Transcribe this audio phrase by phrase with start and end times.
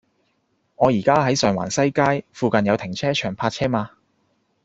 [0.77, 3.91] 我依家喺上環西街，附近有停車場泊車嗎